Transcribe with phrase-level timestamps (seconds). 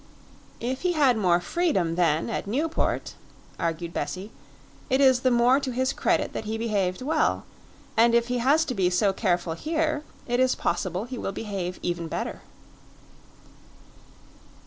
[0.59, 3.13] "If he had more freedom, then, at Newport,"
[3.59, 4.31] argued Bessie,
[4.89, 7.43] "it is the more to his credit that he behaved well;
[7.95, 11.77] and if he has to be so careful here, it is possible he will behave
[11.83, 12.41] even better."